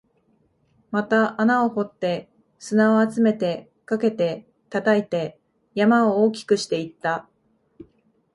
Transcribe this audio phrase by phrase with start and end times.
[0.89, 5.39] また穴を掘って、砂を集めて、かけて、叩いて、
[5.75, 7.29] 山を大きくしていった